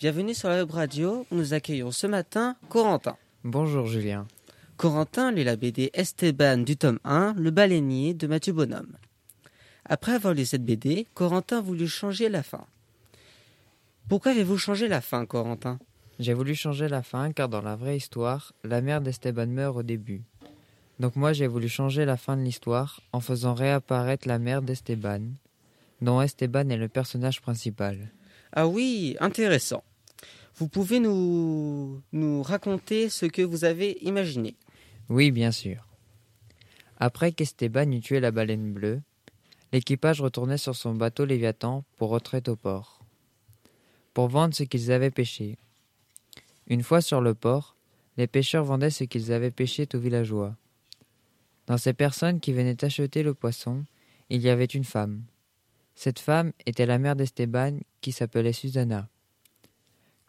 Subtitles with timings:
[0.00, 3.18] Bienvenue sur la web radio où nous accueillons ce matin Corentin.
[3.44, 4.26] Bonjour Julien.
[4.78, 8.96] Corentin lit la BD Esteban du tome 1, Le baleinier de Mathieu Bonhomme.
[9.84, 12.64] Après avoir lu cette BD, Corentin voulut changer la fin.
[14.08, 15.78] Pourquoi avez-vous changé la fin, Corentin?
[16.18, 19.82] J'ai voulu changer la fin car dans la vraie histoire, la mère d'Esteban meurt au
[19.82, 20.22] début.
[20.98, 25.20] Donc moi j'ai voulu changer la fin de l'histoire en faisant réapparaître la mère d'Esteban,
[26.00, 28.10] dont Esteban est le personnage principal.
[28.54, 29.84] Ah oui, intéressant.
[30.60, 32.02] Vous pouvez nous,
[32.42, 34.56] raconter ce que vous avez imaginé
[35.08, 35.88] Oui, bien sûr.
[36.98, 39.00] Après qu'Esteban eut tué la baleine bleue,
[39.72, 43.00] l'équipage retournait sur son bateau Léviathan pour rentrer au port,
[44.12, 45.56] pour vendre ce qu'ils avaient pêché.
[46.66, 47.74] Une fois sur le port,
[48.18, 50.54] les pêcheurs vendaient ce qu'ils avaient pêché aux villageois.
[51.68, 53.86] Dans ces personnes qui venaient acheter le poisson,
[54.28, 55.22] il y avait une femme.
[55.94, 59.08] Cette femme était la mère d'Esteban qui s'appelait Susanna.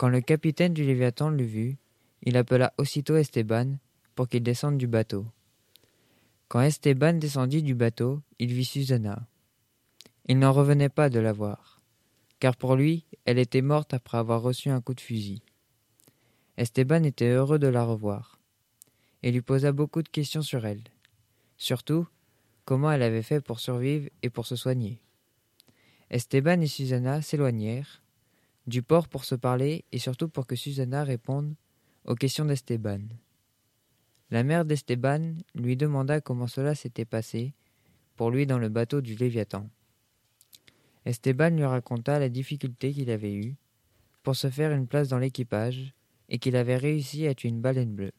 [0.02, 1.78] Quand le capitaine du Léviathan l'eut vue,
[2.24, 3.78] il appela aussitôt Esteban
[4.16, 5.28] pour qu'il descende du bateau.
[6.48, 9.28] Quand Esteban descendit du bateau, il vit Susanna.
[10.26, 11.84] Il n'en revenait pas de la voir,
[12.40, 15.44] car pour lui, elle était morte après avoir reçu un coup de fusil.
[16.58, 18.40] Esteban était heureux de la revoir,
[19.22, 20.82] et lui posa beaucoup de questions sur elle.
[21.58, 22.08] Surtout,
[22.66, 25.00] comment elle avait fait pour survivre et pour se soigner.
[26.10, 28.01] Esteban et Susanna s'éloignèrent
[28.68, 31.56] du port pour se parler et surtout pour que Susanna réponde
[32.06, 33.02] aux questions d'Esteban.
[34.30, 37.54] La mère d'Esteban lui demanda comment cela s'était passé
[38.16, 39.68] pour lui dans le bateau du Léviathan.
[41.06, 43.56] Esteban lui raconta la difficulté qu'il avait eue
[44.24, 45.94] pour se faire une place dans l'équipage
[46.30, 48.14] et qu'il avait réussi à tuer une baleine bleue.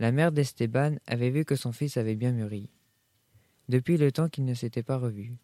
[0.00, 2.68] La mère d'Esteban avait vu que son fils avait bien mûri,
[3.68, 5.36] depuis le temps qu'ils ne s'étaient pas revus.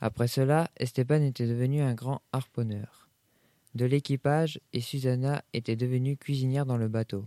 [0.00, 3.01] Après cela, Esteban était devenu un grand harponneur
[3.74, 7.24] de l'équipage et Susanna était devenue cuisinière dans le bateau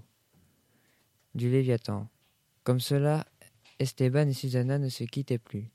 [1.34, 2.08] du Léviathan.
[2.64, 3.26] Comme cela,
[3.80, 5.70] Esteban et Susanna ne se quittaient plus.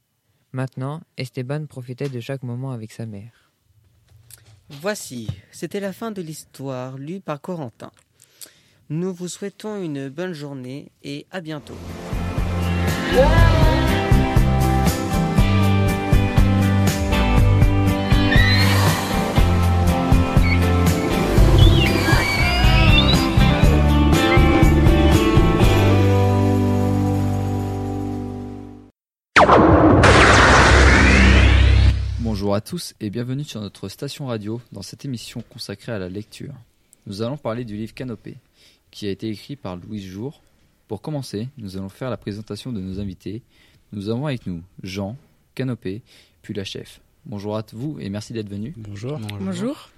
[0.53, 3.53] Maintenant, Esteban profitait de chaque moment avec sa mère.
[4.69, 7.91] Voici, c'était la fin de l'histoire lue par Corentin.
[8.89, 11.77] Nous vous souhaitons une bonne journée et à bientôt.
[32.51, 36.09] Bonjour à tous et bienvenue sur notre station radio dans cette émission consacrée à la
[36.09, 36.53] lecture.
[37.07, 38.39] Nous allons parler du livre Canopée,
[38.91, 40.43] qui a été écrit par Louise Jour.
[40.89, 43.43] Pour commencer, nous allons faire la présentation de nos invités.
[43.93, 45.17] Nous avons avec nous Jean,
[45.55, 46.03] Canopée,
[46.43, 47.01] puis la chef.
[47.25, 48.75] Bonjour à vous et merci d'être venu.
[48.77, 49.21] Bonjour.
[49.39, 49.89] Bonjour.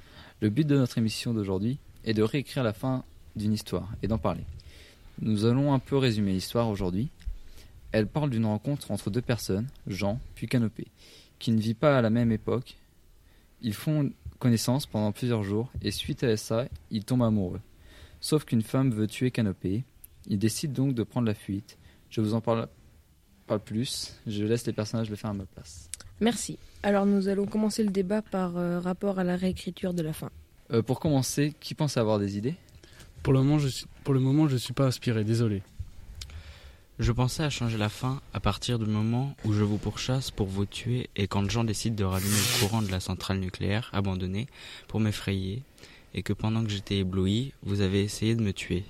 [0.43, 3.03] Le but de notre émission d'aujourd'hui est de réécrire la fin
[3.35, 4.45] d'une histoire et d'en parler.
[5.23, 7.09] Nous allons un peu résumer l'histoire aujourd'hui.
[7.93, 10.89] Elle parle d'une rencontre entre deux personnes, Jean puis Canopée,
[11.43, 12.77] qui ne vit pas à la même époque.
[13.63, 17.61] Ils font connaissance pendant plusieurs jours et suite à ça, ils tombent amoureux.
[18.21, 19.83] Sauf qu'une femme veut tuer Canopée.
[20.29, 21.79] Ils décident donc de prendre la fuite.
[22.11, 22.69] Je vous en parle
[23.49, 24.17] pas plus.
[24.25, 25.91] Je laisse les personnages le faire à ma place.
[26.21, 26.59] Merci.
[26.85, 30.31] Alors nous allons commencer le débat par euh, rapport à la réécriture de la fin.
[30.71, 32.55] Euh, pour commencer, qui pense avoir des idées?
[33.25, 35.63] Pour le moment, je suis, pour le moment, je suis pas inspiré, désolé.
[36.99, 40.47] Je pensais à changer la fin à partir du moment où je vous pourchasse pour
[40.47, 44.47] vous tuer et quand Jean décide de rallumer le courant de la centrale nucléaire abandonnée
[44.89, 45.63] pour m'effrayer
[46.15, 48.85] et que pendant que j'étais ébloui, vous avez essayé de me tuer.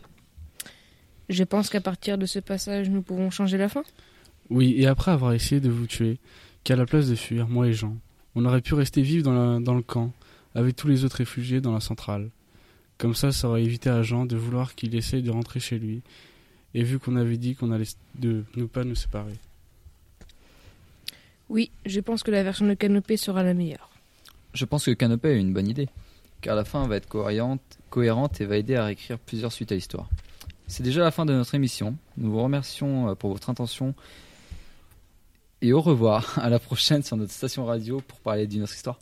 [1.28, 3.84] Je pense qu'à partir de ce passage, nous pouvons changer la fin.
[4.50, 6.18] Oui, et après avoir essayé de vous tuer,
[6.64, 7.96] qu'à la place de fuir, moi et Jean,
[8.34, 10.12] on aurait pu rester vivre dans, la- dans le camp,
[10.54, 12.30] avec tous les autres réfugiés dans la centrale.
[12.98, 16.02] Comme ça, ça aurait évité à Jean de vouloir qu'il essaye de rentrer chez lui,
[16.74, 17.84] et vu qu'on avait dit qu'on allait
[18.14, 19.34] de ne pas nous séparer.
[21.48, 23.90] Oui, je pense que la version de Canopée sera la meilleure.
[24.54, 25.88] Je pense que Canopée a une bonne idée,
[26.40, 27.60] car la fin va être cohérente,
[27.90, 30.08] cohérente et va aider à réécrire plusieurs suites à l'histoire.
[30.66, 31.96] C'est déjà la fin de notre émission.
[32.16, 33.94] Nous vous remercions euh, pour votre intention
[35.60, 38.98] et au revoir à la prochaine sur notre station radio pour parler d'une autre histoire.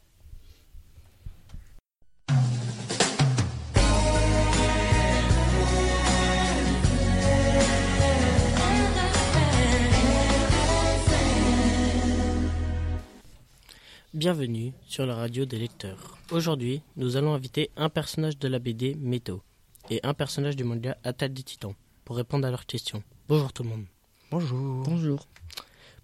[14.13, 16.19] Bienvenue sur la radio des lecteurs.
[16.33, 19.41] Aujourd'hui, nous allons inviter un personnage de la BD Méto
[19.89, 21.75] et un personnage du manga Attaque des Titans
[22.05, 23.05] pour répondre à leurs questions.
[23.29, 23.85] Bonjour tout le monde.
[24.33, 24.83] Bonjour.
[24.85, 25.29] Bonjour.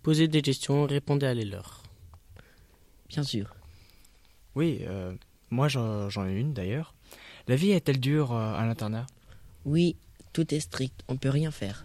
[0.05, 1.83] Posez des questions, répondez à les leurs.
[3.09, 3.53] Bien sûr.
[4.55, 5.13] Oui, euh,
[5.51, 6.95] Moi, j'en ai une d'ailleurs.
[7.49, 9.07] La vie est-elle dure euh, à l'internat?
[9.65, 9.97] Oui,
[10.33, 11.85] tout est strict, on peut rien faire.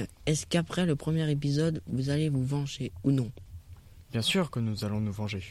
[0.00, 3.32] Euh, Est-ce qu'après le premier épisode, vous allez vous venger ou non?
[4.12, 5.42] Bien sûr que nous allons nous venger.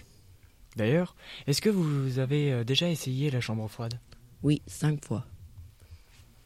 [0.75, 1.15] D'ailleurs,
[1.47, 3.99] est-ce que vous avez euh, déjà essayé la chambre froide?
[4.43, 5.25] Oui, cinq fois.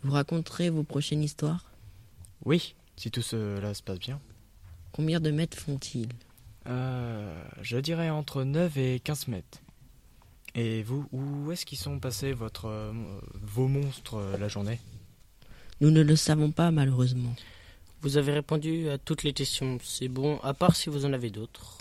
[0.03, 1.71] Vous raconterez vos prochaines histoires?
[2.45, 4.19] Oui, si tout cela se passe bien.
[4.91, 6.09] Combien de mètres font-ils?
[6.67, 9.59] Euh, je dirais entre 9 et 15 mètres.
[10.53, 12.91] Et vous, où est-ce qu'ils sont passés votre, euh,
[13.41, 14.79] vos monstres euh, la journée?
[15.79, 17.33] Nous ne le savons pas malheureusement.
[18.01, 21.29] Vous avez répondu à toutes les questions, c'est bon, à part si vous en avez
[21.29, 21.77] d'autres.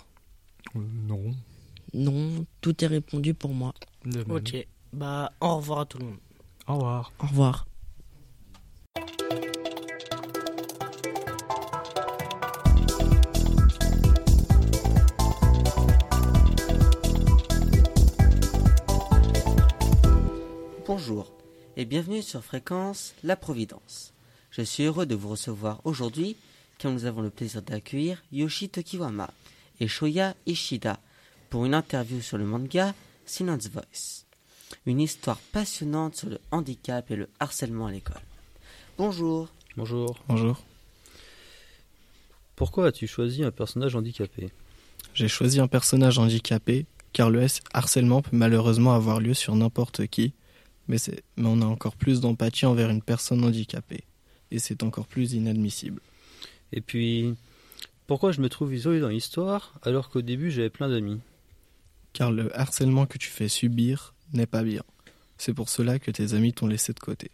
[0.75, 1.35] Non.
[1.93, 3.73] Non, tout est répondu pour moi.
[4.05, 4.31] De même.
[4.31, 4.55] Ok,
[4.93, 6.17] bah au revoir à tout le monde.
[6.67, 7.11] Au revoir.
[7.19, 7.67] Au revoir.
[20.87, 21.31] Bonjour
[21.77, 24.13] et bienvenue sur Fréquence La Providence.
[24.49, 26.35] Je suis heureux de vous recevoir aujourd'hui
[26.77, 29.29] car nous avons le plaisir d'accueillir Yoshi Tokiwama
[29.81, 30.99] et Shoya Ishida
[31.49, 32.93] pour une interview sur le manga
[33.25, 34.25] Silence Voice.
[34.85, 38.21] Une histoire passionnante sur le handicap et le harcèlement à l'école.
[38.97, 39.49] Bonjour.
[39.75, 40.17] Bonjour.
[40.29, 40.63] Bonjour.
[42.55, 44.49] Pourquoi as-tu choisi un personnage handicapé?
[45.13, 50.07] J'ai choisi un personnage handicapé car le S- harcèlement peut malheureusement avoir lieu sur n'importe
[50.07, 50.33] qui,
[50.87, 54.03] mais, c'est- mais on a encore plus d'empathie envers une personne handicapée,
[54.51, 56.01] et c'est encore plus inadmissible.
[56.71, 57.35] Et puis,
[58.11, 61.21] pourquoi je me trouve isolé dans l'histoire alors qu'au début j'avais plein d'amis?
[62.11, 64.83] Car le harcèlement que tu fais subir n'est pas bien.
[65.37, 67.31] C'est pour cela que tes amis t'ont laissé de côté.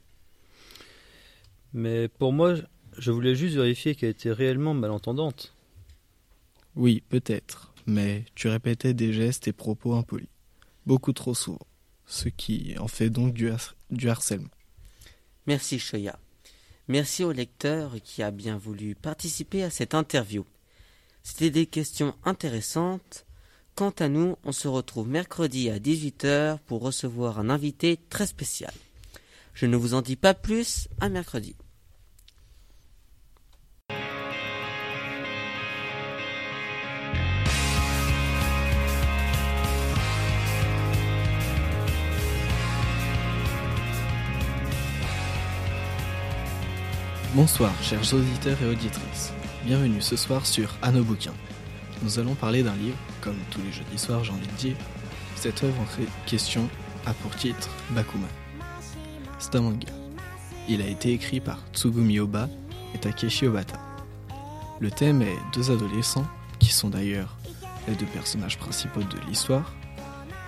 [1.73, 2.53] Mais pour moi,
[2.95, 5.55] je voulais juste vérifier qu'elle était réellement malentendante.
[6.75, 10.29] Oui, peut-être, mais tu répétais des gestes et propos impolis,
[10.85, 11.65] beaucoup trop souvent,
[12.05, 14.51] ce qui en fait donc du, har- du harcèlement.
[15.47, 16.19] Merci Shoya.
[16.87, 20.45] Merci au lecteur qui a bien voulu participer à cette interview.
[21.29, 23.25] C'était des questions intéressantes.
[23.75, 28.71] Quant à nous, on se retrouve mercredi à 18h pour recevoir un invité très spécial.
[29.53, 31.57] Je ne vous en dis pas plus, à mercredi.
[47.35, 49.33] Bonsoir, chers auditeurs et auditrices.
[49.65, 51.33] Bienvenue ce soir sur Bouquin.
[52.01, 54.75] Nous allons parler d'un livre, comme tous les jeudis soirs, j'ai envie de dire.
[55.35, 56.69] Cette œuvre en question
[57.05, 58.27] a pour titre Bakuman.
[59.39, 59.87] C'est un manga.
[60.69, 62.47] Il a été écrit par Tsugumi Oba
[62.95, 63.79] et Takeshi Obata.
[64.79, 66.27] Le thème est deux adolescents,
[66.59, 67.35] qui sont d'ailleurs
[67.87, 69.73] les deux personnages principaux de l'histoire.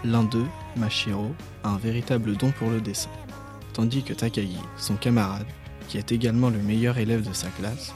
[0.03, 0.47] L'un d'eux,
[0.77, 3.09] Mashiro, a un véritable don pour le dessin,
[3.73, 5.47] tandis que Takagi, son camarade,
[5.89, 7.93] qui est également le meilleur élève de sa classe,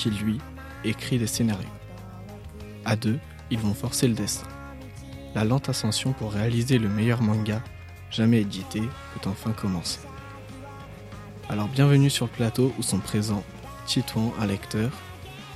[0.00, 0.38] qui lui
[0.82, 1.68] écrit des scénarios.
[2.86, 3.18] À deux,
[3.50, 4.46] ils vont forcer le destin.
[5.34, 7.62] La lente ascension pour réaliser le meilleur manga
[8.10, 10.00] jamais édité peut enfin commencer.
[11.50, 13.44] Alors bienvenue sur le plateau où sont présents
[13.84, 14.90] Titouan, un lecteur,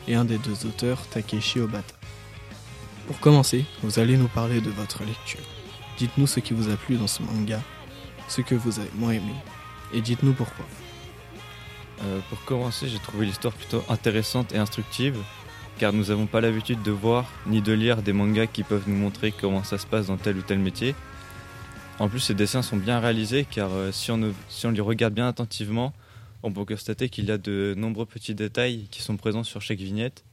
[0.06, 1.94] et un des deux auteurs, Takeshi Obata.
[3.06, 5.44] Pour commencer, vous allez nous parler de votre lecture.
[5.96, 7.62] Dites-nous ce qui vous a plu dans ce manga,
[8.28, 9.34] ce que vous avez moins aimé,
[9.94, 10.66] et dites-nous pourquoi.
[12.02, 15.16] Euh, pour commencer, j'ai trouvé l'histoire plutôt intéressante et instructive,
[15.78, 18.96] car nous n'avons pas l'habitude de voir ni de lire des mangas qui peuvent nous
[18.96, 20.94] montrer comment ça se passe dans tel ou tel métier.
[21.98, 25.14] En plus, ces dessins sont bien réalisés, car euh, si, on si on les regarde
[25.14, 25.92] bien attentivement,
[26.42, 29.78] on peut constater qu'il y a de nombreux petits détails qui sont présents sur chaque
[29.78, 30.24] vignette.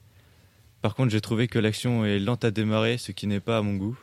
[0.82, 3.62] Par contre, j'ai trouvé que l'action est lente à démarrer, ce qui n'est pas à
[3.62, 3.98] mon goût.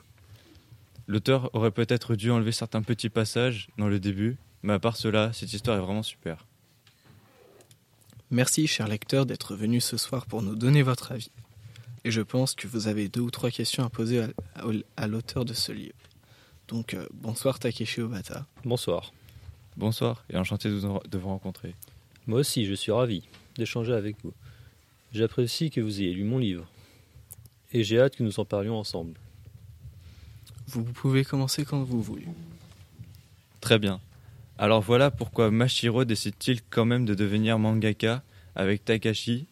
[1.09, 5.33] L'auteur aurait peut-être dû enlever certains petits passages dans le début, mais à part cela,
[5.33, 6.48] cette histoire est vraiment super.
[8.30, 11.30] Merci, cher lecteur, d'être venu ce soir pour nous donner votre avis.
[12.04, 14.62] Et je pense que vous avez deux ou trois questions à poser à, à-
[14.97, 15.94] à l'auteur de ce livre.
[16.68, 18.47] Donc, euh, bonsoir Takeshi Obata.
[18.64, 19.12] Bonsoir.
[19.76, 21.75] Bonsoir et enchanté de vous- de vous rencontrer.
[22.26, 23.23] Moi aussi, je suis ravi
[23.56, 24.35] d'échanger avec vous.
[25.12, 26.66] J'apprécie que vous ayez lu mon livre.
[27.73, 29.14] Et j'ai hâte que nous en parlions ensemble.
[30.66, 32.26] Vous pouvez commencer quand vous voulez.
[33.61, 34.00] Très bien.
[34.61, 38.25] Alors voilà pourquoi Mashiro décide-t-il quand même de devenir mangaka
[38.57, 39.47] avec Takashi,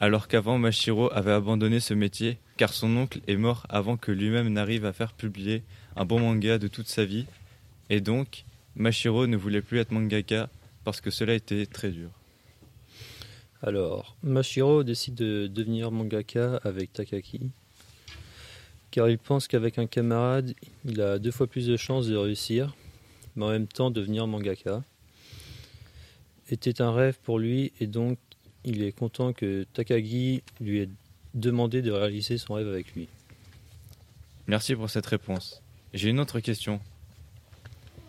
[0.00, 4.48] alors qu'avant Mashiro avait abandonné ce métier car son oncle est mort avant que lui-même
[4.48, 5.62] n'arrive à faire publier
[5.94, 7.26] un bon manga de toute sa vie,
[7.88, 8.44] et donc
[8.74, 10.48] Mashiro ne voulait plus être mangaka
[10.82, 12.10] parce que cela était très dur.
[13.62, 17.52] Alors, Mashiro décide de devenir mangaka avec Takaki.
[18.90, 20.52] car il pense qu'avec un camarade,
[20.84, 22.74] il a deux fois plus de chances de réussir,
[23.36, 24.82] mais en même temps devenir mangaka.
[26.50, 28.18] Était un rêve pour lui et donc
[28.64, 30.88] il est content que Takagi lui ait
[31.34, 33.08] demandé de réaliser son rêve avec lui.
[34.46, 35.62] Merci pour cette réponse.
[35.94, 36.80] J'ai une autre question.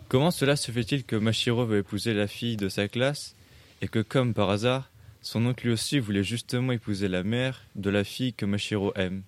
[0.08, 3.34] Comment cela se fait-il que Mashiro veut épouser la fille de sa classe
[3.80, 4.90] et que, comme par hasard,
[5.22, 9.22] son oncle lui aussi voulait justement épouser la mère de la fille que Mashiro aime?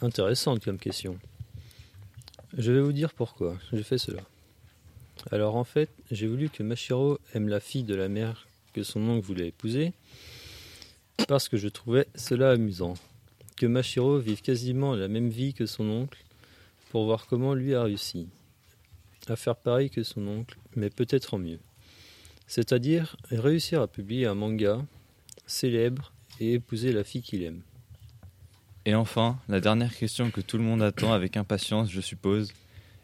[0.00, 1.18] Intéressante comme question.
[2.56, 4.22] Je vais vous dire pourquoi j'ai fait cela.
[5.30, 9.00] Alors en fait, j'ai voulu que Mashiro aime la fille de la mère que son
[9.08, 9.92] oncle voulait épouser,
[11.28, 12.94] parce que je trouvais cela amusant.
[13.56, 16.22] Que Mashiro vive quasiment la même vie que son oncle,
[16.90, 18.28] pour voir comment lui a réussi
[19.28, 21.58] à faire pareil que son oncle, mais peut-être en mieux.
[22.46, 24.84] C'est-à-dire réussir à publier un manga
[25.46, 27.62] célèbre et épouser la fille qu'il aime.
[28.84, 32.52] Et enfin, la dernière question que tout le monde attend avec impatience, je suppose,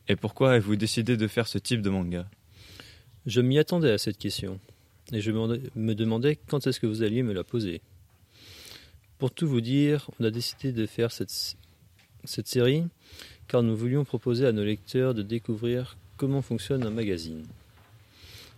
[0.08, 2.28] est pourquoi avez-vous décidé de faire ce type de manga?
[3.26, 4.58] Je m'y attendais à cette question,
[5.12, 7.80] et je me demandais quand est-ce que vous alliez me la poser.
[9.18, 11.28] Pour tout vous dire, on a décidé de faire cette
[12.24, 12.84] série
[13.46, 17.44] car nous voulions proposer à nos lecteurs de découvrir comment fonctionne un magazine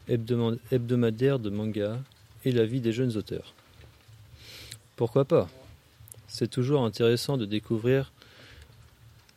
[0.09, 1.99] hebdomadaire de manga
[2.45, 3.55] et la vie des jeunes auteurs.
[4.97, 5.49] Pourquoi pas?
[6.29, 8.13] C'est toujours intéressant de découvrir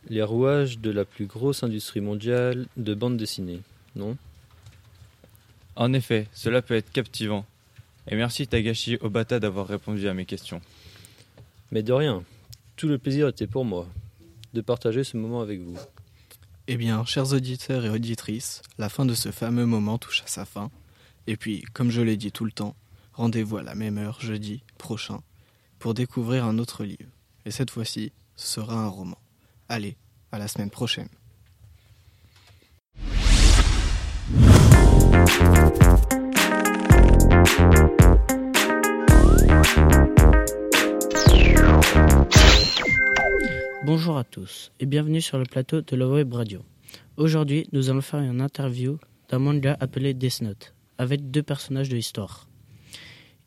[0.10, 3.62] les rouages de la plus grosse industrie mondiale de bande dessinée,
[3.96, 4.18] non?
[5.76, 7.46] En effet, cela peut être captivant.
[8.08, 10.62] Et merci Tagashi Obata d'avoir répondu à mes questions.
[11.72, 12.24] Mais de rien,
[12.78, 13.88] tout le plaisir était pour moi
[14.54, 15.78] de partager ce moment avec vous.
[16.68, 20.46] Eh bien, chers auditeurs et auditrices, la fin de ce fameux moment touche à sa
[20.46, 20.72] fin.
[21.28, 22.76] Et puis, comme je l'ai dit tout le temps,
[23.14, 25.22] rendez-vous à la même heure jeudi prochain
[25.80, 27.10] pour découvrir un autre livre.
[27.46, 29.18] Et cette fois-ci, ce sera un roman.
[29.70, 29.98] Allez,
[30.32, 31.10] à la semaine prochaine.
[43.84, 46.64] Bonjour à tous et bienvenue sur le plateau de la web radio.
[47.18, 48.98] Aujourd'hui, nous allons faire une interview
[49.28, 52.48] d'un manga appelé Death Note avec deux personnages de l'histoire.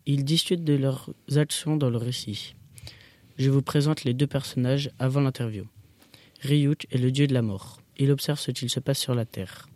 [0.04, 2.56] Ils discutent de leurs actions dans le récit.
[3.38, 5.66] Je vous présente les deux personnages avant l'interview.
[6.42, 7.82] Ryuk est le dieu de la mort.
[7.98, 9.68] Il observe ce qu'il se passe sur la Terre.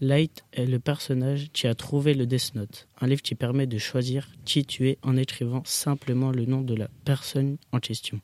[0.00, 3.78] Light est le personnage qui a trouvé le Death Note, un livre qui permet de
[3.78, 8.20] choisir qui tuer en écrivant simplement le nom de la personne en question.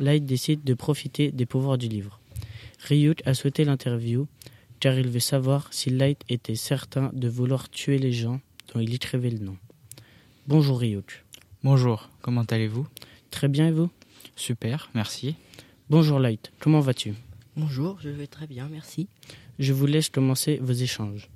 [0.00, 2.18] Light décide de profiter des pouvoirs du livre.
[2.80, 4.26] Ryuk a souhaité l'interview
[4.80, 8.40] car il veut savoir si Light était certain de vouloir tuer les gens
[8.74, 9.56] dont il écrivait le nom.
[10.48, 11.24] Bonjour Ryuk.
[11.62, 12.88] Bonjour, comment allez-vous?
[13.30, 13.90] Très bien et vous?
[14.34, 15.36] Super, merci.
[15.90, 17.14] Bonjour Light, comment vas-tu?
[17.56, 19.08] Bonjour, je vais très bien, merci.
[19.58, 21.28] Je vous laisse commencer vos échanges.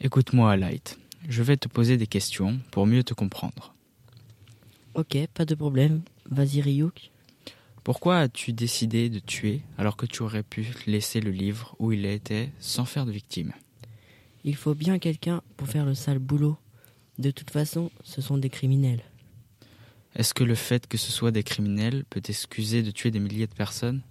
[0.00, 0.98] Écoute-moi Light,
[1.28, 3.74] je vais te poser des questions pour mieux te comprendre.
[4.94, 6.00] Ok, pas de problème.
[6.30, 7.10] Vas-y Ryuk.
[7.82, 12.06] Pourquoi as-tu décidé de tuer alors que tu aurais pu laisser le livre où il
[12.06, 13.52] était sans faire de victime?
[14.44, 16.56] Il faut bien quelqu'un pour faire le sale boulot.
[17.18, 19.02] De toute façon, ce sont des criminels.
[20.14, 23.48] Est-ce que le fait que ce soit des criminels peut t'excuser de tuer des milliers
[23.48, 24.02] de personnes?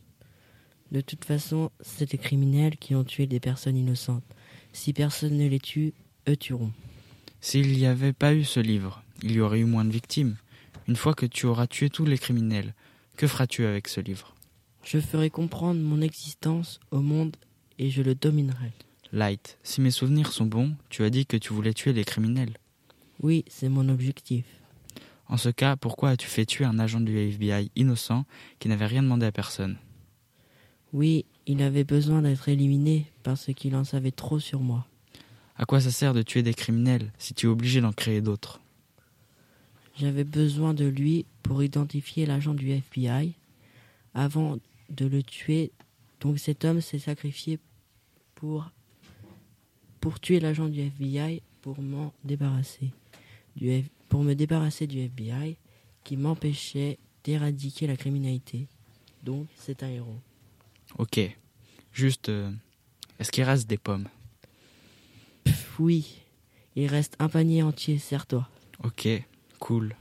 [0.91, 4.25] De toute façon, c'est des criminels qui ont tué des personnes innocentes.
[4.73, 5.93] Si personne ne les tue,
[6.27, 6.71] eux tueront.
[7.39, 10.35] S'il n'y avait pas eu ce livre, il y aurait eu moins de victimes.
[10.87, 12.73] Une fois que tu auras tué tous les criminels,
[13.15, 14.35] que feras-tu avec ce livre?
[14.83, 17.37] Je ferai comprendre mon existence au monde
[17.79, 18.73] et je le dominerai.
[19.13, 22.57] Light, si mes souvenirs sont bons, tu as dit que tu voulais tuer les criminels.
[23.21, 24.45] Oui, c'est mon objectif.
[25.33, 28.23] En ce cas, pourquoi as-tu fait tuer un agent du FBI innocent
[28.59, 29.77] qui n'avait rien demandé à personne?
[30.93, 34.85] Oui, il avait besoin d'être éliminé parce qu'il en savait trop sur moi.
[35.55, 38.61] À quoi ça sert de tuer des criminels si tu es obligé d'en créer d'autres?
[39.97, 43.33] J'avais besoin de lui pour identifier l'agent du FBI
[44.13, 44.59] avant
[44.91, 45.71] de le tuer.
[46.19, 47.57] Donc cet homme s'est sacrifié
[48.35, 48.69] pour,
[49.99, 52.91] pour tuer l'agent du FBI pour m'en débarrasser.
[53.55, 55.57] Du, pour me débarrasser du FBI
[56.03, 58.67] qui m'empêchait d'éradiquer la criminalité.
[59.23, 60.19] Donc c'est un héros.
[60.97, 61.19] Ok.
[61.91, 62.51] Juste, euh,
[63.19, 64.07] est-ce qu'il reste des pommes?
[65.43, 66.19] Pff, Oui.
[66.75, 68.47] Il reste un panier entier, serre-toi.
[68.83, 69.07] Ok,
[69.59, 69.95] cool.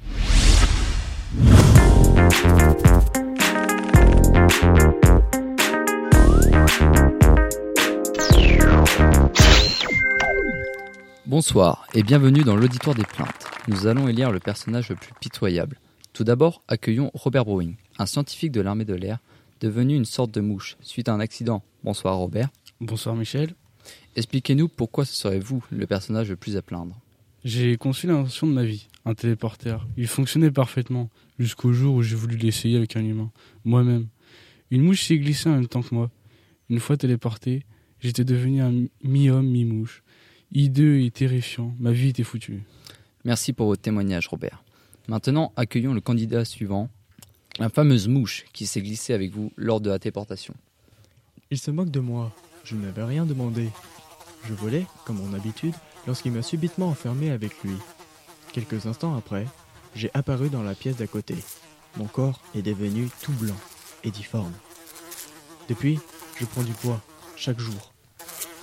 [11.32, 13.46] Bonsoir et bienvenue dans l'auditoire des plaintes.
[13.66, 15.78] Nous allons élire le personnage le plus pitoyable.
[16.12, 19.18] Tout d'abord, accueillons Robert Browning, un scientifique de l'armée de l'air
[19.58, 21.62] devenu une sorte de mouche suite à un accident.
[21.84, 22.50] Bonsoir Robert.
[22.82, 23.54] Bonsoir Michel.
[24.14, 27.00] Expliquez-nous pourquoi ce serait vous le personnage le plus à plaindre.
[27.46, 29.88] J'ai conçu l'invention de ma vie, un téléporteur.
[29.96, 31.08] Il fonctionnait parfaitement,
[31.38, 33.30] jusqu'au jour où j'ai voulu l'essayer avec un humain,
[33.64, 34.06] moi-même.
[34.70, 36.10] Une mouche s'est glissée en même temps que moi.
[36.68, 37.64] Une fois téléporté,
[38.00, 40.02] j'étais devenu un mi-homme, mi-mouche.
[40.54, 42.62] Hideux et terrifiant, ma vie était foutue.
[43.24, 44.62] Merci pour votre témoignage Robert.
[45.08, 46.90] Maintenant, accueillons le candidat suivant,
[47.58, 50.54] la fameuse mouche qui s'est glissée avec vous lors de la téléportation.
[51.50, 52.34] Il se moque de moi.
[52.64, 53.70] Je n'avais rien demandé.
[54.44, 55.74] Je volais, comme mon habitude,
[56.06, 57.74] lorsqu'il m'a subitement enfermé avec lui.
[58.52, 59.46] Quelques instants après,
[59.94, 61.36] j'ai apparu dans la pièce d'à côté.
[61.96, 63.58] Mon corps est devenu tout blanc
[64.04, 64.52] et difforme.
[65.70, 65.98] Depuis,
[66.38, 67.00] je prends du poids,
[67.36, 67.94] chaque jour.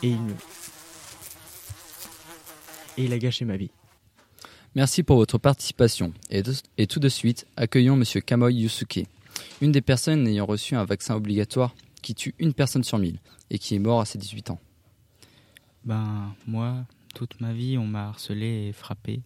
[0.03, 0.33] Et il me...
[2.99, 3.71] Et il a gâché ma vie.
[4.75, 6.13] Merci pour votre participation.
[6.29, 9.05] Et, de- et tout de suite, accueillons Monsieur Kamoi Yusuke,
[9.61, 13.57] une des personnes ayant reçu un vaccin obligatoire qui tue une personne sur mille et
[13.57, 14.59] qui est mort à ses 18 ans.
[15.85, 19.21] Ben, moi, toute ma vie, on m'a harcelé et frappé.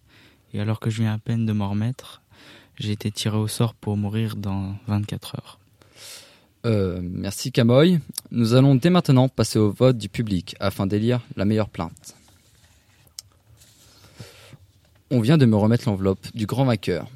[0.54, 2.22] Et alors que je viens à peine de m'en remettre,
[2.78, 5.58] j'ai été tiré au sort pour mourir dans 24 heures.
[6.64, 7.98] Euh, merci Kamoy.
[8.30, 12.16] Nous allons dès maintenant passer au vote du public afin d'élire la meilleure plainte.
[15.10, 17.08] On vient de me remettre l'enveloppe du grand vainqueur.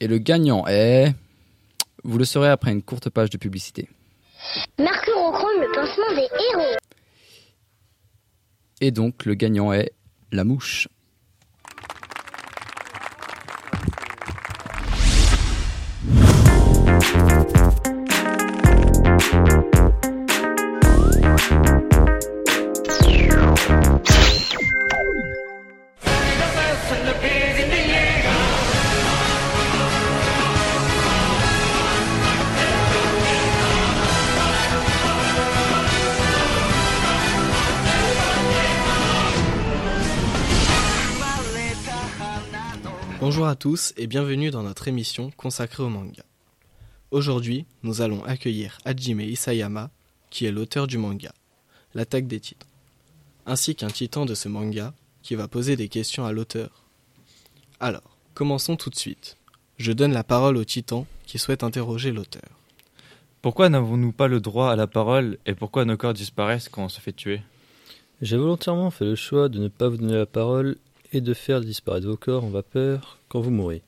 [0.00, 1.14] Et le gagnant est...
[2.04, 3.88] Vous le saurez après une courte page de publicité.
[4.78, 6.76] Mercurochrome, le pansement des héros.
[8.80, 9.92] Et donc le gagnant est
[10.32, 10.88] la mouche.
[43.22, 46.24] Bonjour à tous et bienvenue dans notre émission consacrée au manga.
[47.12, 49.90] Aujourd'hui, nous allons accueillir Hajime Isayama,
[50.28, 51.32] qui est l'auteur du manga,
[51.94, 52.68] L'attaque des titans,
[53.46, 56.82] ainsi qu'un titan de ce manga qui va poser des questions à l'auteur.
[57.78, 59.36] Alors, commençons tout de suite.
[59.78, 62.50] Je donne la parole au titan qui souhaite interroger l'auteur.
[63.40, 66.88] Pourquoi n'avons-nous pas le droit à la parole et pourquoi nos corps disparaissent quand on
[66.88, 67.40] se fait tuer?
[68.20, 70.76] J'ai volontairement fait le choix de ne pas vous donner la parole
[71.12, 73.82] et de faire disparaître vos corps en vapeur quand vous mourrez.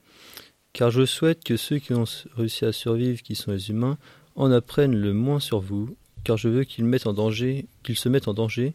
[0.72, 2.04] Car je souhaite que ceux qui ont
[2.36, 3.98] réussi à survivre, qui sont les humains,
[4.36, 8.08] en apprennent le moins sur vous, car je veux qu'ils mettent en danger, qu'ils se
[8.08, 8.74] mettent en danger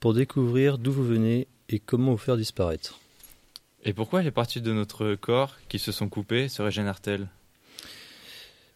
[0.00, 2.98] pour découvrir d'où vous venez et comment vous faire disparaître.
[3.84, 7.28] Et pourquoi les parties de notre corps qui se sont coupées se régénèrent-elles?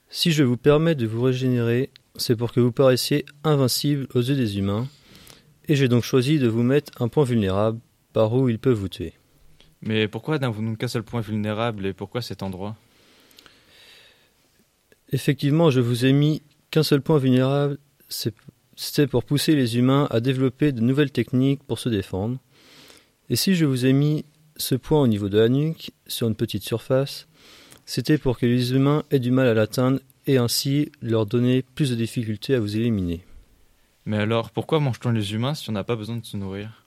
[0.08, 4.36] Si je vous permets de vous régénérer, c'est pour que vous paraissiez invincible aux yeux
[4.36, 4.88] des humains,
[5.68, 7.80] et j'ai donc choisi de vous mettre un point vulnérable
[8.12, 9.14] par où ils peuvent vous tuer.
[9.82, 12.76] Mais pourquoi n'avons-nous qu'un seul point vulnérable et pourquoi cet endroit?
[15.12, 18.34] Effectivement, je vous ai mis qu'un seul point vulnérable, c'est-
[18.76, 22.38] c'était pour pousser les humains à développer de nouvelles techniques pour se défendre.
[23.28, 24.24] Et si je vous ai mis
[24.56, 27.26] ce point au niveau de la nuque, sur une petite surface,
[27.86, 31.90] c'était pour que les humains aient du mal à l'atteindre et ainsi leur donner plus
[31.90, 33.24] de difficultés à vous éliminer.
[34.04, 36.79] Mais alors, pourquoi mange-t-on les humains si on n'a pas besoin de se nourrir?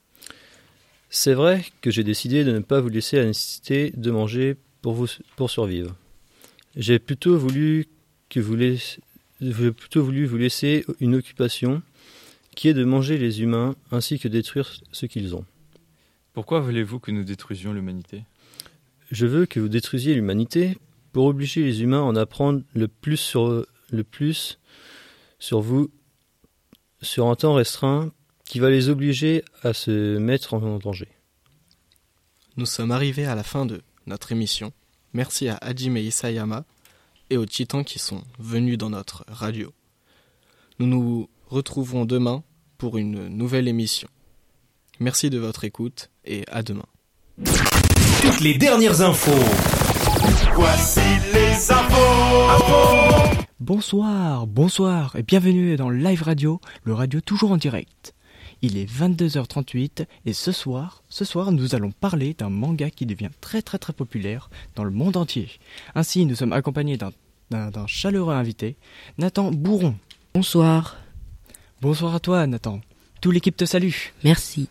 [1.15, 4.93] C'est vrai que j'ai décidé de ne pas vous laisser la nécessité de manger pour,
[4.93, 5.95] vous, pour survivre.
[6.75, 7.85] J'ai plutôt voulu
[8.29, 8.97] que vous laiss-
[9.39, 11.83] j'ai plutôt voulu vous laisser une occupation
[12.55, 15.45] qui est de manger les humains ainsi que détruire ce qu'ils ont.
[16.33, 18.23] Pourquoi voulez-vous que nous détruisions l'humanité?
[19.11, 20.79] Je veux que vous détruisiez l'humanité
[21.11, 24.57] pour obliger les humains à en apprendre le plus sur, le plus
[25.37, 25.91] sur vous
[27.03, 28.11] sur un temps restreint
[28.45, 31.09] qui va les obliger à se mettre en danger.
[32.57, 34.73] Nous sommes arrivés à la fin de notre émission.
[35.13, 36.65] Merci à Hajime Isayama
[37.29, 39.73] et aux titans qui sont venus dans notre radio.
[40.79, 42.43] Nous nous retrouverons demain
[42.77, 44.07] pour une nouvelle émission.
[44.99, 46.85] Merci de votre écoute et à demain.
[48.21, 49.31] Toutes les dernières infos.
[50.53, 50.99] Voici
[51.33, 53.43] les infos.
[53.59, 58.12] Bonsoir, bonsoir et bienvenue dans Live Radio, le radio toujours en direct.
[58.65, 63.29] Il est 22h38 et ce soir, ce soir nous allons parler d'un manga qui devient
[63.41, 65.49] très très très populaire dans le monde entier.
[65.95, 68.77] Ainsi, nous sommes accompagnés d'un chaleureux invité,
[69.17, 69.95] Nathan Bourron.
[70.33, 70.95] Bonsoir.
[71.81, 72.79] Bonsoir à toi Nathan.
[73.19, 73.91] Toute l'équipe te salue.
[74.23, 74.69] Merci.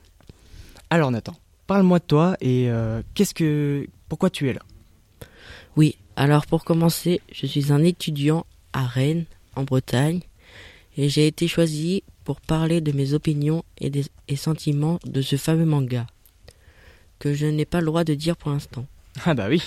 [0.88, 4.62] Alors Nathan, parle-moi de toi et euh, qu'est-ce que pourquoi tu es là?
[5.76, 10.20] Oui, alors pour commencer, je suis un étudiant à Rennes, en Bretagne.
[10.96, 15.36] Et j'ai été choisi pour parler de mes opinions et, des, et sentiments de ce
[15.36, 16.06] fameux manga,
[17.18, 18.86] que je n'ai pas le droit de dire pour l'instant.
[19.26, 19.62] Ah bah oui,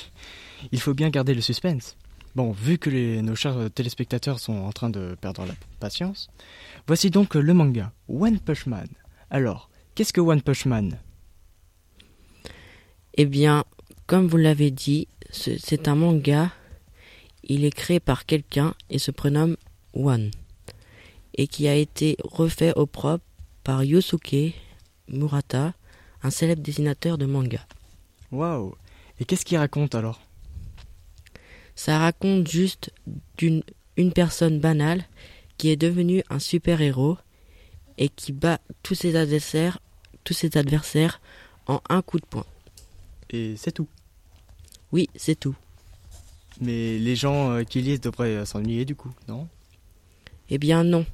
[0.72, 1.96] il faut bien garder le suspense.
[2.36, 6.28] Bon, vu que les- nos chers téléspectateurs sont en train de perdre la patience,
[6.88, 8.88] voici donc le manga One Punch Man.
[9.30, 10.98] Alors, qu'est-ce que One Punch Man?
[13.18, 13.64] Eh bien,
[14.08, 16.52] comme vous l'avez dit, ce- c'est un manga.
[17.44, 19.56] Il est créé par quelqu'un et se prénomme
[19.94, 20.32] One.
[21.36, 23.22] Et qui a été refait au propre
[23.64, 24.54] par Yosuke
[25.08, 25.74] Murata,
[26.24, 27.66] un célèbre dessinateur de manga.
[28.32, 28.76] Waouh
[29.20, 30.22] Et qu'est-ce qu'il raconte alors?
[31.76, 32.92] Ça raconte juste
[33.38, 33.64] d'une
[33.98, 35.06] une personne banale
[35.58, 37.18] qui est devenue un super-héros
[37.98, 39.80] et qui bat tous ses adversaires,
[40.24, 41.22] tous ses adversaires
[41.68, 42.46] en un coup de poing.
[43.30, 43.88] Et c'est tout?
[44.92, 45.56] Oui, c'est tout.
[46.62, 49.48] Mais les gens euh, qui lisent devraient s'ennuyer du coup, non?
[50.50, 51.06] Eh bien non,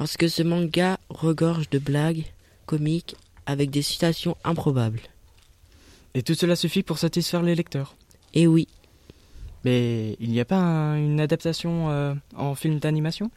[0.00, 2.24] parce que ce manga regorge de blagues
[2.64, 5.02] comiques avec des citations improbables.
[6.14, 7.94] Et tout cela suffit pour satisfaire les lecteurs
[8.32, 8.66] Et oui,
[9.62, 13.30] Mais il n'y a pas un- une adaptation euh, en film d'animation?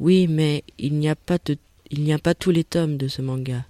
[0.00, 1.58] Oui, mais il n'y a pas de-
[1.90, 3.66] il n'y a pas tous les tomes de ce manga.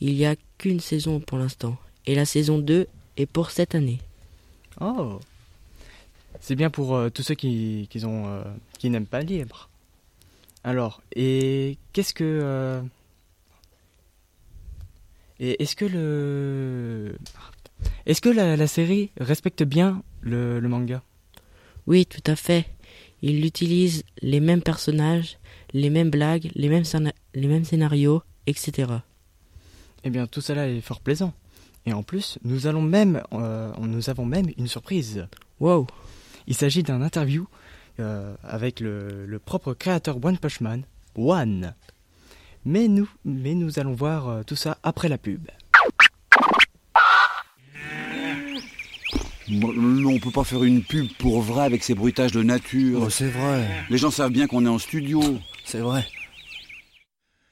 [0.00, 3.98] Il n'y a qu'une saison pour l'instant, et la saison 2 est pour cette année.
[4.80, 5.18] Oh
[6.40, 8.44] C'est bien pour euh, tous ceux qui, qui, ont, euh,
[8.78, 9.68] qui n'aiment pas lire.
[10.64, 12.24] Alors, et qu'est-ce que...
[12.24, 12.82] euh,
[15.40, 17.16] Et est-ce que le...
[18.06, 21.02] Est-ce que la, la série respecte bien le, le manga?
[21.86, 22.66] Oui, tout à fait.
[23.22, 25.38] Il utilise les mêmes personnages,
[25.72, 28.92] les mêmes blagues, les mêmes, scéna- les mêmes scénarios, etc.
[30.04, 31.32] Eh bien, tout cela est fort plaisant.
[31.86, 35.26] Et en plus, nous allons même, euh, nous avons même une surprise.
[35.60, 35.86] Wow
[36.46, 37.46] Il s'agit d'un interview
[38.00, 40.84] euh, avec le, le propre créateur One Punch Man,
[41.16, 41.74] One.
[42.64, 45.48] Mais nous, mais nous allons voir euh, tout ça après la pub.
[49.50, 53.04] Non, on peut pas faire une pub pour vrai avec ces bruitages de nature.
[53.04, 53.66] Oh, c'est vrai.
[53.88, 55.22] Les gens savent bien qu'on est en studio.
[55.64, 56.04] C'est vrai.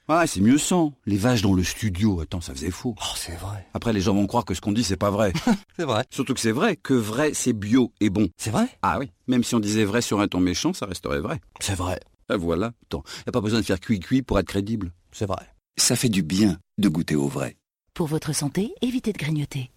[0.09, 0.93] Ouais, c'est mieux sans.
[1.05, 2.95] Les vaches dans le studio, attends, ça faisait faux.
[2.97, 3.67] Oh, c'est vrai.
[3.73, 5.33] Après, les gens vont croire que ce qu'on dit, c'est pas vrai.
[5.75, 6.05] C'est vrai.
[6.09, 8.29] Surtout que c'est vrai, que vrai, c'est bio et bon.
[8.37, 8.67] C'est vrai?
[8.81, 9.11] Ah oui.
[9.27, 11.39] Même si on disait vrai sur un ton méchant, ça resterait vrai.
[11.59, 11.99] C'est vrai.
[12.29, 12.71] Ah, voilà.
[12.85, 14.91] Attends, y a pas besoin de faire cuit-cuit pour être crédible.
[15.11, 15.45] C'est vrai.
[15.75, 17.57] Ça fait du bien de goûter au vrai.
[17.93, 19.71] Pour votre santé, évitez de grignoter.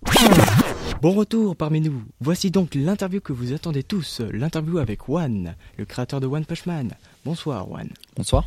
[1.02, 2.02] Bon retour parmi nous.
[2.20, 6.66] Voici donc l'interview que vous attendez tous, l'interview avec One, le créateur de One Punch
[6.66, 6.92] Man.
[7.24, 7.90] Bonsoir One.
[8.16, 8.44] Bonsoir.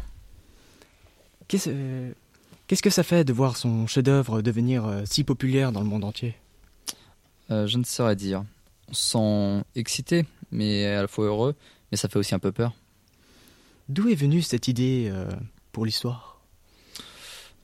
[1.47, 2.11] Qu'est-ce euh,
[2.67, 6.03] qu'est-ce que ça fait de voir son chef-d'œuvre devenir euh, si populaire dans le monde
[6.03, 6.35] entier?
[7.51, 8.43] Euh, je ne saurais dire.
[8.89, 11.55] On se sent excité, mais à la fois heureux,
[11.91, 12.73] mais ça fait aussi un peu peur.
[13.89, 15.11] D'où est venue cette idée
[15.71, 16.41] pour l'histoire?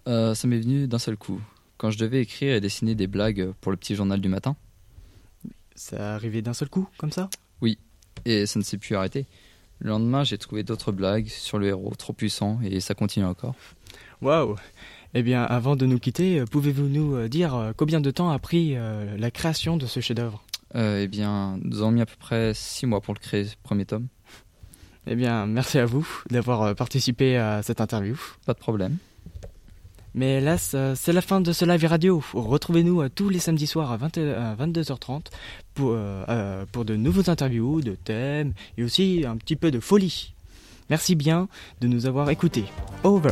[0.06, 1.42] Ça m'est venu d'un seul coup.
[1.78, 4.56] Quand je devais écrire et dessiner des blagues pour le petit journal du matin.
[5.76, 7.30] Ça arrivait d'un seul coup, comme ça?
[7.62, 7.78] Oui,
[8.26, 9.26] et ça ne s'est plus arrêté.
[9.80, 13.56] Le lendemain, j'ai trouvé d'autres blagues sur le héros trop puissant et ça continue encore.
[14.22, 14.56] Waouh
[15.14, 18.30] Eh bien, avant de nous quitter, euh, pouvez-vous nous euh, dire euh, combien de temps
[18.30, 20.44] a pris la création de ce chef-d'œuvre?
[20.76, 23.56] Euh, eh bien, nous avons mis à peu près six mois pour le créer, ce
[23.64, 24.08] premier tome.
[25.08, 28.20] Eh bien, merci à vous d'avoir participé à cette interview.
[28.46, 28.98] Pas de problème.
[30.16, 32.22] Mais hélas, c'est la fin de ce live radio.
[32.34, 35.26] Retrouvez-nous euh, tous les samedis soirs à, 20 à 22h30
[35.74, 39.80] pour, euh, euh, pour de nouveaux interviews, de thèmes et aussi un petit peu de
[39.80, 40.34] folie.
[40.90, 41.48] Merci bien
[41.82, 42.66] de nous avoir écoutés.
[43.04, 43.32] Over.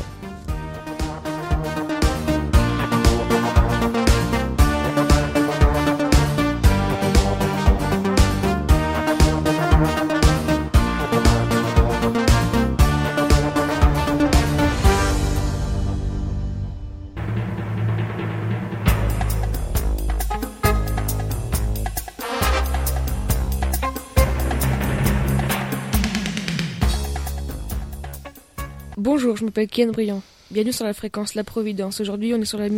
[29.28, 30.24] Bonjour, je m'appelle Kian Briand.
[30.52, 32.00] Bienvenue sur la fréquence La Providence.
[32.00, 32.70] Aujourd'hui, on est sur la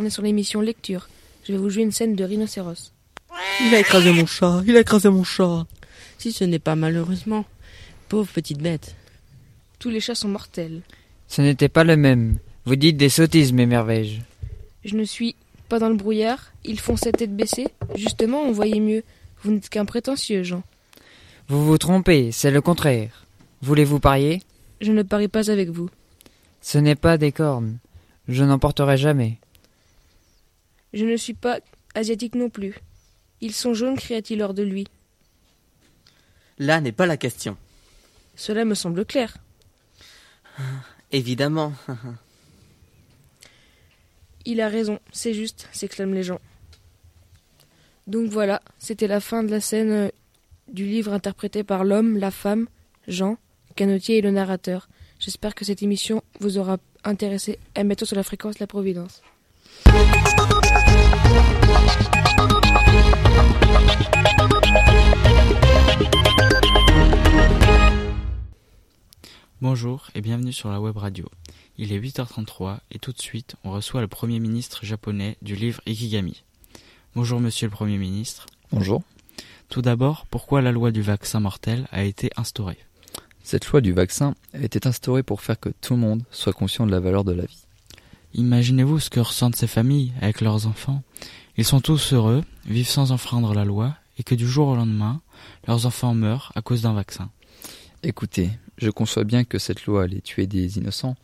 [0.00, 1.06] on est sur l'émission Lecture.
[1.44, 2.94] Je vais vous jouer une scène de rhinocéros.
[3.60, 5.66] Il a écrasé mon chat, il a écrasé mon chat.
[6.16, 7.44] Si ce n'est pas malheureusement,
[8.08, 8.94] pauvre petite bête.
[9.78, 10.80] Tous les chats sont mortels.
[11.26, 12.38] Ce n'était pas le même.
[12.64, 14.22] Vous dites des sottises, m'émerveille-je.
[14.86, 15.36] Je ne suis
[15.68, 16.52] pas dans le brouillard.
[16.64, 17.68] Ils font cette tête baissée.
[17.96, 19.02] Justement, on voyait mieux.
[19.42, 20.62] Vous n'êtes qu'un prétentieux, Jean.
[21.48, 23.26] Vous vous trompez, c'est le contraire.
[23.60, 24.40] Voulez-vous parier?
[24.80, 25.90] Je ne parie pas avec vous.
[26.60, 27.78] Ce n'est pas des cornes.
[28.28, 29.38] Je n'en porterai jamais.
[30.92, 31.60] Je ne suis pas
[31.94, 32.80] asiatique non plus.
[33.40, 34.86] Ils sont jaunes, cria-t-il hors de lui?
[36.58, 37.56] Là n'est pas la question.
[38.36, 39.36] Cela me semble clair.
[41.12, 41.72] Évidemment.
[44.44, 46.40] Il a raison, c'est juste, s'exclament les gens.
[48.06, 50.08] Donc voilà, c'était la fin de la scène euh,
[50.68, 52.66] du livre interprété par l'homme, la femme,
[53.06, 53.36] Jean,
[53.76, 54.88] Canotier et le narrateur.
[55.18, 57.58] J'espère que cette émission vous aura intéressé.
[57.74, 59.22] À bientôt sur la fréquence La Providence.
[69.60, 71.28] Bonjour et bienvenue sur la web radio.
[71.78, 75.80] Il est 8h33 et tout de suite on reçoit le Premier ministre japonais du livre
[75.86, 76.44] Ikigami.
[77.16, 78.46] Bonjour Monsieur le Premier ministre.
[78.70, 79.02] Bonjour.
[79.68, 82.78] Tout d'abord, pourquoi la loi du vaccin mortel a été instaurée?
[83.50, 86.84] Cette loi du vaccin a été instaurée pour faire que tout le monde soit conscient
[86.84, 87.64] de la valeur de la vie.
[88.34, 91.02] Imaginez-vous ce que ressentent ces familles avec leurs enfants.
[91.56, 95.22] Ils sont tous heureux, vivent sans enfreindre la loi, et que du jour au lendemain,
[95.66, 97.30] leurs enfants meurent à cause d'un vaccin.
[98.02, 101.16] Écoutez, je conçois bien que cette loi allait tuer des innocents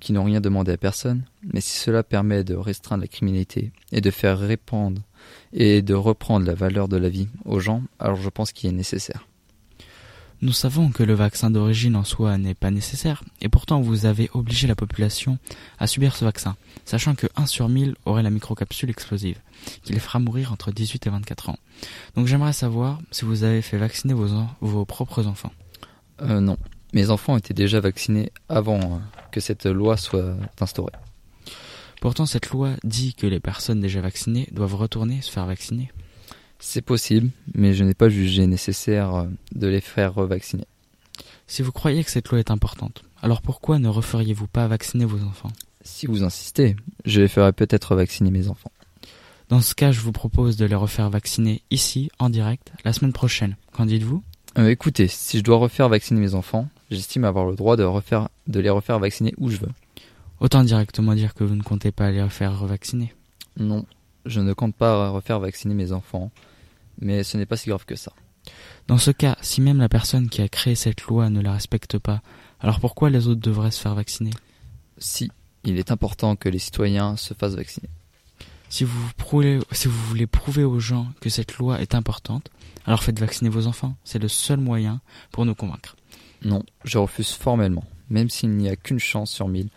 [0.00, 4.00] qui n'ont rien demandé à personne, mais si cela permet de restreindre la criminalité et
[4.00, 5.02] de faire répandre
[5.52, 8.72] et de reprendre la valeur de la vie aux gens, alors je pense qu'il est
[8.72, 9.26] nécessaire.
[10.42, 14.28] Nous savons que le vaccin d'origine en soi n'est pas nécessaire, et pourtant vous avez
[14.34, 15.38] obligé la population
[15.78, 19.38] à subir ce vaccin, sachant que 1 sur 1000 aurait la microcapsule explosive,
[19.82, 21.58] qui les fera mourir entre 18 et 24 ans.
[22.16, 25.52] Donc j'aimerais savoir si vous avez fait vacciner vos, en- vos propres enfants.
[26.20, 26.58] Euh, non,
[26.92, 28.98] mes enfants étaient déjà vaccinés avant euh,
[29.32, 30.92] que cette loi soit instaurée.
[32.02, 35.90] Pourtant cette loi dit que les personnes déjà vaccinées doivent retourner se faire vacciner.
[36.58, 40.64] C'est possible, mais je n'ai pas jugé nécessaire euh, de les faire revacciner.
[41.46, 45.22] Si vous croyez que cette loi est importante, alors pourquoi ne referiez-vous pas vacciner vos
[45.24, 45.52] enfants?
[45.82, 48.72] Si vous insistez, je les ferai peut-être vacciner mes enfants.
[49.48, 53.12] Dans ce cas, je vous propose de les refaire vacciner ici, en direct, la semaine
[53.12, 53.56] prochaine.
[53.72, 54.22] Qu'en dites-vous?
[54.58, 58.28] Euh, écoutez, si je dois refaire vacciner mes enfants, j'estime avoir le droit de, refaire,
[58.48, 59.70] de les refaire vacciner où je veux.
[60.40, 63.14] Autant directement dire que vous ne comptez pas les refaire revacciner.
[63.56, 63.86] Non,
[64.26, 66.30] je ne compte pas refaire vacciner mes enfants,
[67.00, 68.12] mais ce n'est pas si grave que ça.
[68.86, 71.98] Dans ce cas, si même la personne qui a créé cette loi ne la respecte
[71.98, 72.22] pas,
[72.60, 74.30] alors pourquoi les autres devraient se faire vacciner?
[74.98, 75.30] Si,
[75.64, 77.88] il est important que les citoyens se fassent vacciner.
[78.68, 82.50] si vous, prouvez- si vous voulez prouver aux gens que cette loi est importante,
[82.84, 83.96] alors faites vacciner vos enfants.
[84.04, 85.00] C'est le seul moyen
[85.32, 85.96] pour nous convaincre.
[86.42, 89.68] Non, je refuse formellement, même s'il n'y a qu'une chance sur mille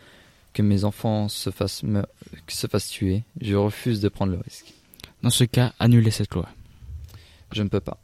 [0.54, 2.06] que mes enfants se fassent, me-
[2.48, 4.74] se fassent tuer, je refuse de prendre le risque.
[5.22, 6.48] Dans ce cas, annulez cette loi.
[7.52, 7.98] Je ne peux pas.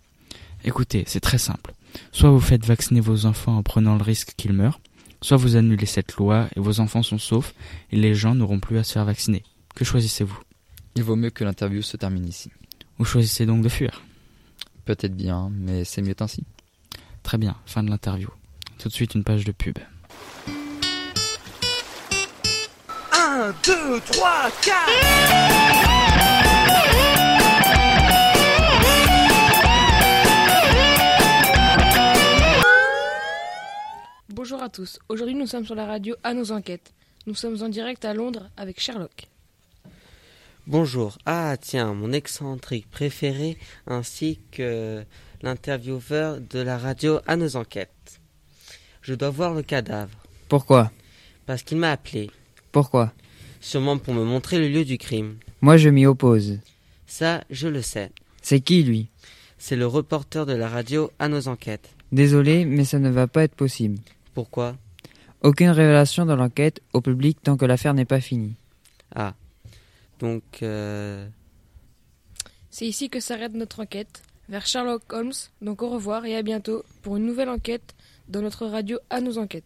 [0.63, 1.73] Écoutez, c'est très simple.
[2.11, 4.79] Soit vous faites vacciner vos enfants en prenant le risque qu'ils meurent,
[5.21, 7.53] soit vous annulez cette loi et vos enfants sont saufs
[7.91, 9.43] et les gens n'auront plus à se faire vacciner.
[9.75, 10.39] Que choisissez-vous?
[10.95, 12.51] Il vaut mieux que l'interview se termine ici.
[12.97, 14.01] Vous choisissez donc de fuir.
[14.85, 16.43] Peut-être bien, mais c'est mieux ainsi.
[17.23, 18.29] Très bien, fin de l'interview.
[18.77, 19.77] Tout de suite une page de pub.
[23.35, 24.75] 1, 2, 3, 4
[34.29, 34.99] Bonjour à tous.
[35.09, 36.93] Aujourd'hui, nous sommes sur la radio à nos enquêtes.
[37.27, 39.27] Nous sommes en direct à Londres avec Sherlock.
[40.65, 41.17] Bonjour.
[41.25, 45.03] Ah tiens, mon excentrique préféré ainsi que
[45.41, 48.21] l'intervieweur de la radio à nos enquêtes.
[49.01, 50.23] Je dois voir le cadavre.
[50.47, 50.89] Pourquoi?
[51.45, 52.31] Parce qu'il m'a appelé.
[52.71, 53.11] Pourquoi?
[53.65, 55.39] Sûrement pour me montrer le lieu du crime.
[55.61, 56.59] Moi je m'y oppose.
[57.07, 58.11] Ça, je le sais.
[58.43, 59.07] C'est qui lui?
[59.57, 61.89] C'est le reporter de la radio à nos enquêtes.
[62.11, 63.97] Désolé, mais ça ne va pas être possible.
[64.35, 64.77] Pourquoi?
[65.41, 68.53] Aucune révélation dans l'enquête au public tant que l'affaire n'est pas finie.
[69.15, 69.33] Ah.
[70.19, 71.27] Donc, euh...
[72.69, 75.33] C'est ici que s'arrête notre enquête vers Sherlock Holmes.
[75.63, 77.95] Donc au revoir et à bientôt pour une nouvelle enquête
[78.27, 79.63] dans notre radio à nos enquêtes.